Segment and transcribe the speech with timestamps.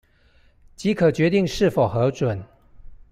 [0.75, 2.43] 即可決定是否核准